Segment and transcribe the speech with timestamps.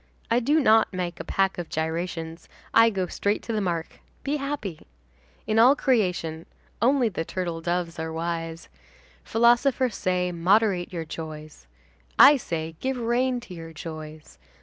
[0.31, 4.37] I do not make a pack of gyrations, I go straight to the mark, be
[4.37, 4.87] happy.
[5.45, 6.47] In all creation,
[6.81, 8.67] only the turtledoves are wise.
[9.23, 11.67] Philosophers say: 'Moderate your joys.'
[12.17, 14.39] I say: 'Give rein to your joys.